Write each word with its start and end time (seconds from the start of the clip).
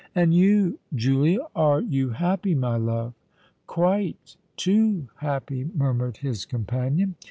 "And 0.15 0.33
you, 0.33 0.79
Julia—are 0.95 1.81
you 1.81 2.09
happy, 2.09 2.55
my 2.55 2.75
love?" 2.75 3.13
"Quite—too 3.67 5.09
happy!" 5.17 5.69
murmured 5.75 6.17
his 6.17 6.43
companion. 6.43 7.13